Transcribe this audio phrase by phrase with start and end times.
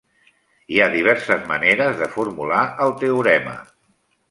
[0.75, 3.57] Hi ha diverses maneres de formular el teorema.